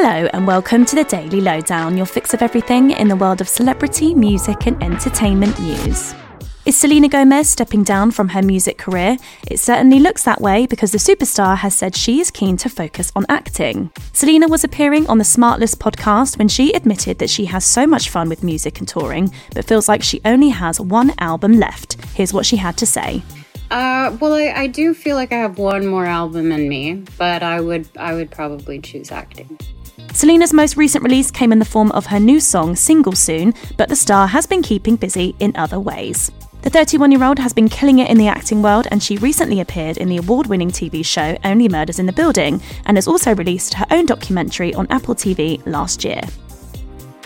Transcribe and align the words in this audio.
Hello, 0.00 0.30
and 0.32 0.46
welcome 0.46 0.84
to 0.84 0.94
the 0.94 1.02
Daily 1.02 1.40
Lowdown, 1.40 1.96
your 1.96 2.06
fix 2.06 2.32
of 2.32 2.40
everything 2.40 2.92
in 2.92 3.08
the 3.08 3.16
world 3.16 3.40
of 3.40 3.48
celebrity, 3.48 4.14
music, 4.14 4.68
and 4.68 4.80
entertainment 4.80 5.58
news. 5.58 6.14
Is 6.64 6.78
Selena 6.78 7.08
Gomez 7.08 7.48
stepping 7.48 7.82
down 7.82 8.12
from 8.12 8.28
her 8.28 8.40
music 8.40 8.78
career? 8.78 9.16
It 9.50 9.58
certainly 9.58 9.98
looks 9.98 10.22
that 10.22 10.40
way 10.40 10.66
because 10.66 10.92
the 10.92 10.98
superstar 10.98 11.56
has 11.56 11.74
said 11.74 11.96
she 11.96 12.20
is 12.20 12.30
keen 12.30 12.56
to 12.58 12.68
focus 12.68 13.10
on 13.16 13.26
acting. 13.28 13.90
Selena 14.12 14.46
was 14.46 14.62
appearing 14.62 15.04
on 15.08 15.18
the 15.18 15.24
Smartless 15.24 15.74
podcast 15.74 16.38
when 16.38 16.46
she 16.46 16.72
admitted 16.74 17.18
that 17.18 17.28
she 17.28 17.46
has 17.46 17.64
so 17.64 17.84
much 17.84 18.08
fun 18.08 18.28
with 18.28 18.44
music 18.44 18.78
and 18.78 18.86
touring, 18.86 19.34
but 19.52 19.64
feels 19.64 19.88
like 19.88 20.04
she 20.04 20.20
only 20.24 20.50
has 20.50 20.80
one 20.80 21.12
album 21.18 21.54
left. 21.54 22.00
Here's 22.14 22.32
what 22.32 22.46
she 22.46 22.58
had 22.58 22.76
to 22.76 22.86
say. 22.86 23.20
Uh, 23.70 24.16
well, 24.20 24.34
I, 24.34 24.52
I 24.56 24.66
do 24.66 24.94
feel 24.94 25.16
like 25.16 25.32
I 25.32 25.36
have 25.36 25.58
one 25.58 25.86
more 25.86 26.06
album 26.06 26.52
in 26.52 26.68
me, 26.68 27.04
but 27.18 27.42
I 27.42 27.60
would 27.60 27.88
I 27.98 28.14
would 28.14 28.30
probably 28.30 28.80
choose 28.80 29.12
acting. 29.12 29.58
Selena's 30.12 30.54
most 30.54 30.76
recent 30.76 31.04
release 31.04 31.30
came 31.30 31.52
in 31.52 31.58
the 31.58 31.64
form 31.64 31.92
of 31.92 32.06
her 32.06 32.18
new 32.18 32.40
song, 32.40 32.74
Single 32.74 33.12
Soon, 33.12 33.54
but 33.76 33.88
the 33.88 33.96
star 33.96 34.26
has 34.26 34.46
been 34.46 34.62
keeping 34.62 34.96
busy 34.96 35.36
in 35.38 35.54
other 35.54 35.78
ways. 35.78 36.32
The 36.62 36.70
31 36.70 37.12
year 37.12 37.22
old 37.22 37.38
has 37.38 37.52
been 37.52 37.68
killing 37.68 38.00
it 38.00 38.10
in 38.10 38.18
the 38.18 38.26
acting 38.26 38.62
world, 38.62 38.88
and 38.90 39.02
she 39.02 39.16
recently 39.18 39.60
appeared 39.60 39.98
in 39.98 40.08
the 40.08 40.16
award 40.16 40.46
winning 40.48 40.70
TV 40.70 41.04
show 41.04 41.36
Only 41.44 41.68
Murders 41.68 41.98
in 41.98 42.06
the 42.06 42.12
Building 42.12 42.60
and 42.86 42.96
has 42.96 43.06
also 43.06 43.34
released 43.34 43.74
her 43.74 43.86
own 43.90 44.06
documentary 44.06 44.74
on 44.74 44.86
Apple 44.90 45.14
TV 45.14 45.64
last 45.66 46.04
year. 46.04 46.20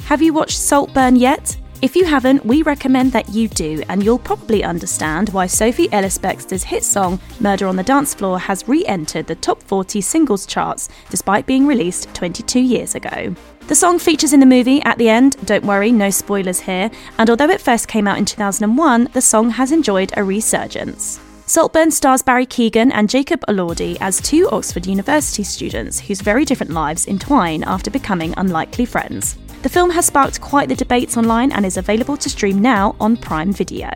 Have 0.04 0.20
you 0.20 0.34
watched 0.34 0.58
Saltburn 0.58 1.16
yet? 1.16 1.56
If 1.82 1.96
you 1.96 2.04
haven't, 2.04 2.46
we 2.46 2.62
recommend 2.62 3.10
that 3.10 3.30
you 3.30 3.48
do, 3.48 3.82
and 3.88 4.04
you'll 4.04 4.20
probably 4.20 4.62
understand 4.62 5.30
why 5.30 5.48
Sophie 5.48 5.92
Ellis 5.92 6.16
Bextor's 6.16 6.62
hit 6.62 6.84
song 6.84 7.18
Murder 7.40 7.66
on 7.66 7.74
the 7.74 7.82
Dance 7.82 8.14
Floor 8.14 8.38
has 8.38 8.68
re 8.68 8.86
entered 8.86 9.26
the 9.26 9.34
top 9.34 9.60
40 9.64 10.00
singles 10.00 10.46
charts 10.46 10.88
despite 11.10 11.44
being 11.44 11.66
released 11.66 12.14
22 12.14 12.60
years 12.60 12.94
ago. 12.94 13.34
The 13.66 13.74
song 13.74 13.98
features 13.98 14.32
in 14.32 14.38
the 14.38 14.46
movie 14.46 14.80
at 14.82 14.96
the 14.96 15.08
end, 15.08 15.36
don't 15.44 15.64
worry, 15.64 15.90
no 15.90 16.10
spoilers 16.10 16.60
here, 16.60 16.88
and 17.18 17.28
although 17.28 17.50
it 17.50 17.60
first 17.60 17.88
came 17.88 18.06
out 18.06 18.18
in 18.18 18.26
2001, 18.26 19.08
the 19.12 19.20
song 19.20 19.50
has 19.50 19.72
enjoyed 19.72 20.12
a 20.16 20.22
resurgence. 20.22 21.18
Saltburn 21.46 21.90
stars 21.90 22.22
Barry 22.22 22.46
Keoghan 22.46 22.92
and 22.94 23.10
Jacob 23.10 23.40
Elordi 23.48 23.98
as 24.00 24.20
two 24.20 24.48
Oxford 24.50 24.86
University 24.86 25.42
students 25.42 25.98
whose 25.98 26.20
very 26.20 26.44
different 26.44 26.72
lives 26.72 27.08
entwine 27.08 27.64
after 27.64 27.90
becoming 27.90 28.32
unlikely 28.36 28.84
friends. 28.84 29.36
The 29.62 29.68
film 29.68 29.90
has 29.90 30.06
sparked 30.06 30.40
quite 30.40 30.68
the 30.68 30.74
debates 30.74 31.16
online 31.16 31.52
and 31.52 31.64
is 31.64 31.76
available 31.76 32.16
to 32.16 32.28
stream 32.28 32.60
now 32.60 32.96
on 32.98 33.16
Prime 33.16 33.52
Video. 33.52 33.88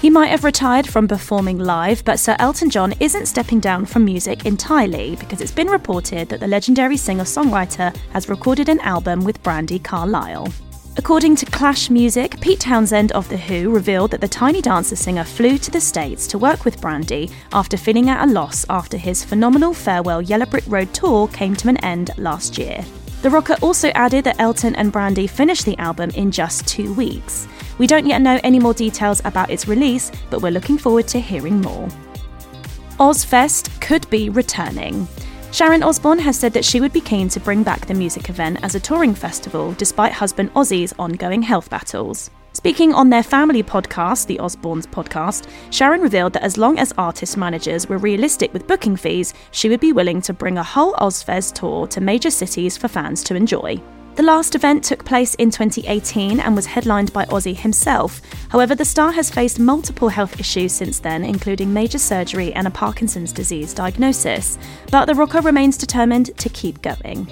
He 0.00 0.10
might 0.10 0.28
have 0.28 0.44
retired 0.44 0.86
from 0.86 1.08
performing 1.08 1.58
live, 1.58 2.04
but 2.04 2.20
Sir 2.20 2.36
Elton 2.38 2.70
John 2.70 2.94
isn't 3.00 3.26
stepping 3.26 3.58
down 3.58 3.84
from 3.84 4.04
music 4.04 4.46
entirely 4.46 5.16
because 5.16 5.40
it's 5.40 5.50
been 5.50 5.66
reported 5.66 6.28
that 6.28 6.38
the 6.38 6.46
legendary 6.46 6.96
singer 6.96 7.24
songwriter 7.24 7.94
has 8.12 8.28
recorded 8.28 8.68
an 8.68 8.78
album 8.80 9.24
with 9.24 9.42
Brandi 9.42 9.82
Carlile. 9.82 10.46
According 10.98 11.36
to 11.36 11.46
Clash 11.46 11.90
Music, 11.90 12.40
Pete 12.40 12.58
Townshend 12.58 13.12
of 13.12 13.28
The 13.28 13.36
Who 13.36 13.70
revealed 13.70 14.10
that 14.10 14.20
the 14.20 14.26
Tiny 14.26 14.60
Dancer 14.60 14.96
singer 14.96 15.22
flew 15.22 15.56
to 15.56 15.70
the 15.70 15.80
States 15.80 16.26
to 16.26 16.38
work 16.38 16.64
with 16.64 16.80
Brandi 16.80 17.30
after 17.52 17.76
feeling 17.76 18.10
at 18.10 18.28
a 18.28 18.32
loss 18.32 18.66
after 18.68 18.96
his 18.96 19.24
phenomenal 19.24 19.72
farewell 19.72 20.20
Yellow 20.20 20.44
Brick 20.44 20.64
Road 20.66 20.92
tour 20.92 21.28
came 21.28 21.54
to 21.54 21.68
an 21.68 21.76
end 21.84 22.10
last 22.18 22.58
year. 22.58 22.84
The 23.22 23.30
rocker 23.30 23.54
also 23.62 23.90
added 23.90 24.24
that 24.24 24.40
Elton 24.40 24.74
and 24.74 24.92
Brandi 24.92 25.30
finished 25.30 25.64
the 25.64 25.78
album 25.78 26.10
in 26.10 26.32
just 26.32 26.66
two 26.66 26.92
weeks. 26.94 27.46
We 27.78 27.86
don't 27.86 28.06
yet 28.06 28.20
know 28.20 28.40
any 28.42 28.58
more 28.58 28.74
details 28.74 29.22
about 29.24 29.50
its 29.50 29.68
release, 29.68 30.10
but 30.30 30.42
we're 30.42 30.50
looking 30.50 30.78
forward 30.78 31.06
to 31.08 31.20
hearing 31.20 31.60
more. 31.60 31.88
Ozzfest 32.98 33.80
could 33.80 34.10
be 34.10 34.30
returning. 34.30 35.06
Sharon 35.50 35.82
Osbourne 35.82 36.18
has 36.18 36.38
said 36.38 36.52
that 36.52 36.64
she 36.64 36.80
would 36.80 36.92
be 36.92 37.00
keen 37.00 37.28
to 37.30 37.40
bring 37.40 37.62
back 37.62 37.86
the 37.86 37.94
music 37.94 38.28
event 38.28 38.58
as 38.62 38.74
a 38.74 38.80
touring 38.80 39.14
festival 39.14 39.72
despite 39.72 40.12
husband 40.12 40.52
Ozzy's 40.52 40.92
ongoing 40.98 41.40
health 41.42 41.70
battles. 41.70 42.30
Speaking 42.52 42.92
on 42.92 43.08
their 43.08 43.22
family 43.22 43.62
podcast, 43.62 44.26
the 44.26 44.38
Osbournes 44.38 44.86
podcast, 44.86 45.48
Sharon 45.70 46.02
revealed 46.02 46.34
that 46.34 46.42
as 46.42 46.58
long 46.58 46.78
as 46.78 46.92
artist 46.98 47.36
managers 47.36 47.88
were 47.88 47.98
realistic 47.98 48.52
with 48.52 48.66
booking 48.66 48.96
fees, 48.96 49.32
she 49.50 49.68
would 49.68 49.80
be 49.80 49.92
willing 49.92 50.20
to 50.22 50.32
bring 50.32 50.58
a 50.58 50.62
whole 50.62 50.92
Ozzfest 50.94 51.54
tour 51.54 51.86
to 51.86 52.00
major 52.00 52.30
cities 52.30 52.76
for 52.76 52.88
fans 52.88 53.22
to 53.24 53.34
enjoy. 53.34 53.80
The 54.18 54.24
last 54.24 54.56
event 54.56 54.82
took 54.82 55.04
place 55.04 55.34
in 55.36 55.52
2018 55.52 56.40
and 56.40 56.56
was 56.56 56.66
headlined 56.66 57.12
by 57.12 57.24
Ozzy 57.26 57.56
himself. 57.56 58.20
However, 58.48 58.74
the 58.74 58.84
star 58.84 59.12
has 59.12 59.30
faced 59.30 59.60
multiple 59.60 60.08
health 60.08 60.40
issues 60.40 60.72
since 60.72 60.98
then, 60.98 61.22
including 61.22 61.72
major 61.72 61.98
surgery 61.98 62.52
and 62.52 62.66
a 62.66 62.70
Parkinson's 62.70 63.32
disease 63.32 63.72
diagnosis. 63.72 64.58
But 64.90 65.04
the 65.04 65.14
rocker 65.14 65.40
remains 65.40 65.78
determined 65.78 66.36
to 66.36 66.48
keep 66.48 66.82
going. 66.82 67.28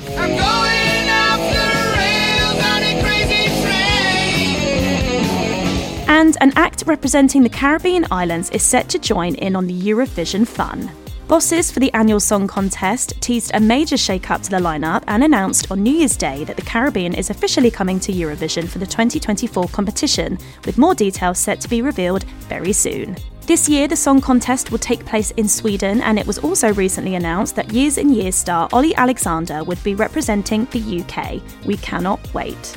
And 6.09 6.37
an 6.41 6.53
act 6.55 6.85
representing 6.87 7.43
the 7.43 7.49
Caribbean 7.49 8.07
islands 8.13 8.49
is 8.51 8.63
set 8.63 8.89
to 8.91 9.01
join 9.01 9.35
in 9.35 9.57
on 9.57 9.67
the 9.67 9.77
Eurovision 9.77 10.47
fun. 10.47 10.93
Bosses 11.29 11.73
for 11.73 11.81
the 11.81 11.93
annual 11.93 12.21
song 12.21 12.47
contest 12.47 13.21
teased 13.21 13.51
a 13.53 13.59
major 13.59 13.97
shake-up 13.97 14.43
to 14.43 14.51
the 14.51 14.59
lineup 14.59 15.03
and 15.09 15.25
announced 15.25 15.69
on 15.73 15.83
New 15.83 15.93
Year's 15.93 16.17
Day 16.17 16.45
that 16.45 16.55
the 16.55 16.63
Caribbean 16.63 17.15
is 17.15 17.31
officially 17.31 17.69
coming 17.69 17.99
to 17.99 18.13
Eurovision 18.13 18.69
for 18.69 18.79
the 18.79 18.87
2024 18.87 19.67
competition, 19.71 20.39
with 20.65 20.79
more 20.79 20.95
details 20.95 21.41
set 21.41 21.61
to 21.63 21.69
be 21.69 21.83
revealed 21.83 22.23
very 22.49 22.73
soon. 22.73 23.17
This 23.41 23.69
year, 23.69 23.89
the 23.89 23.97
song 23.97 24.21
contest 24.21 24.71
will 24.71 24.79
take 24.79 25.05
place 25.05 25.33
in 25.33 25.49
Sweden, 25.49 26.01
and 26.03 26.17
it 26.17 26.29
was 26.29 26.39
also 26.39 26.73
recently 26.75 27.17
announced 27.17 27.57
that 27.57 27.73
Years 27.73 27.99
and 27.99 28.15
Years 28.15 28.37
star 28.37 28.69
Olly 28.73 28.95
Alexander 28.95 29.65
would 29.65 29.83
be 29.83 29.97
representing 29.97 30.67
the 30.67 31.01
UK. 31.01 31.43
We 31.67 31.77
cannot 31.79 32.21
wait. 32.35 32.77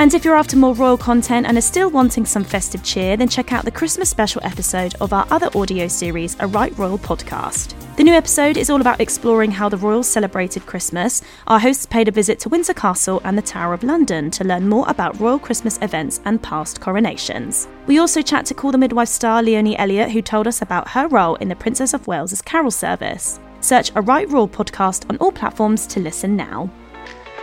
And 0.00 0.14
if 0.14 0.24
you're 0.24 0.34
after 0.34 0.56
more 0.56 0.74
royal 0.74 0.96
content 0.96 1.46
and 1.46 1.58
are 1.58 1.60
still 1.60 1.90
wanting 1.90 2.24
some 2.24 2.42
festive 2.42 2.82
cheer, 2.82 3.18
then 3.18 3.28
check 3.28 3.52
out 3.52 3.66
the 3.66 3.70
Christmas 3.70 4.08
special 4.08 4.40
episode 4.42 4.94
of 4.98 5.12
our 5.12 5.26
other 5.30 5.50
audio 5.54 5.88
series, 5.88 6.38
A 6.40 6.46
Right 6.46 6.72
Royal 6.78 6.96
podcast. 6.98 7.74
The 7.96 8.04
new 8.04 8.14
episode 8.14 8.56
is 8.56 8.70
all 8.70 8.80
about 8.80 9.02
exploring 9.02 9.50
how 9.50 9.68
the 9.68 9.76
royals 9.76 10.08
celebrated 10.08 10.64
Christmas. 10.64 11.20
Our 11.48 11.58
hosts 11.60 11.84
paid 11.84 12.08
a 12.08 12.12
visit 12.12 12.40
to 12.40 12.48
Windsor 12.48 12.72
Castle 12.72 13.20
and 13.24 13.36
the 13.36 13.42
Tower 13.42 13.74
of 13.74 13.84
London 13.84 14.30
to 14.30 14.42
learn 14.42 14.70
more 14.70 14.88
about 14.88 15.20
royal 15.20 15.38
Christmas 15.38 15.78
events 15.82 16.22
and 16.24 16.42
past 16.42 16.80
coronations. 16.80 17.68
We 17.86 17.98
also 17.98 18.22
chat 18.22 18.46
to 18.46 18.54
Call 18.54 18.72
the 18.72 18.78
Midwife 18.78 19.10
star 19.10 19.42
Leonie 19.42 19.76
Elliott, 19.76 20.12
who 20.12 20.22
told 20.22 20.46
us 20.46 20.62
about 20.62 20.88
her 20.88 21.08
role 21.08 21.34
in 21.34 21.48
the 21.50 21.56
Princess 21.56 21.92
of 21.92 22.06
Wales's 22.06 22.40
carol 22.40 22.70
service. 22.70 23.38
Search 23.60 23.92
A 23.94 24.00
Right 24.00 24.30
Royal 24.30 24.48
podcast 24.48 25.04
on 25.10 25.18
all 25.18 25.30
platforms 25.30 25.86
to 25.88 26.00
listen 26.00 26.36
now. 26.36 26.70